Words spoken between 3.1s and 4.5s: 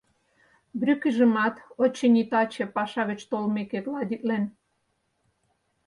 толмеке гладитлен.